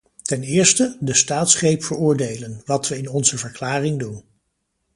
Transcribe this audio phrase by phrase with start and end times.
[0.21, 4.23] Ten eerste: de staatsgreep veroordelen, wat we in onze verklaring doen.